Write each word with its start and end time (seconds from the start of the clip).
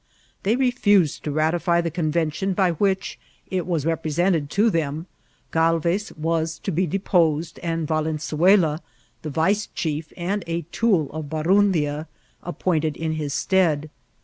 They 0.41 0.55
re&sed 0.55 1.21
to 1.23 1.31
ratify 1.31 1.81
the 1.81 1.91
convention 1.91 2.53
by 2.53 2.71
which, 2.71 3.19
it 3.51 3.67
was 3.67 3.85
represented 3.85 4.49
to 4.49 4.71
them, 4.71 5.05
Galvez 5.51 6.11
was 6.17 6.57
to 6.63 6.71
be 6.71 6.87
deposed, 6.87 7.59
and 7.61 7.87
Valenzuela, 7.87 8.81
the 9.21 9.29
vice^chief^ 9.29 10.07
and 10.17 10.43
a 10.47 10.63
tool 10.71 11.11
of 11.11 11.25
Barundia, 11.29 12.07
appointed 12.41 12.97
in 12.97 13.11
his 13.11 13.31
stead. 13.35 13.91